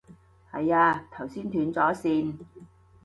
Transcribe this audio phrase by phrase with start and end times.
[0.51, 2.33] 係啊，頭先斷咗線